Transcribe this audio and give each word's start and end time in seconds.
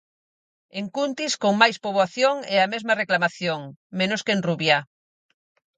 En 0.79 0.85
Cuntis, 0.95 1.33
con 1.43 1.53
máis 1.61 1.77
poboación 1.83 2.35
e 2.53 2.55
a 2.59 2.67
mesma 2.73 2.97
reclamación, 3.01 3.59
menos 3.99 4.21
que 4.25 4.33
en 4.35 4.43
Rubiá. 4.47 4.79